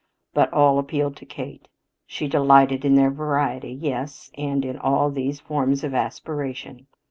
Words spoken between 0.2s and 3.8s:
But all appealed to Kate. She delighted in their variety